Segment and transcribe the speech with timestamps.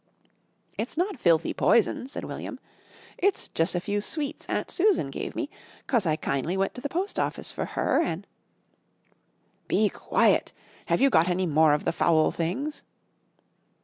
[0.79, 2.59] "It's not filthy poison," said William.
[3.19, 5.47] "It's jus' a few sweets Aunt Susan gave me
[5.85, 8.25] 'cause I kin'ly went to the post office for her an'"
[9.67, 10.53] "Be quiet!
[10.87, 12.81] Have you got any more of the foul things?"